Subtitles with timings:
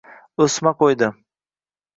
[0.45, 1.11] Oʼsma qoʼydi.